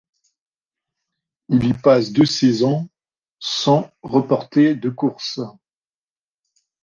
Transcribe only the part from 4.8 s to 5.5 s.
course.